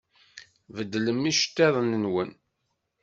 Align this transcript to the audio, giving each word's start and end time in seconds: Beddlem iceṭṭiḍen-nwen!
Beddlem 0.75 1.21
iceṭṭiḍen-nwen! 1.31 2.31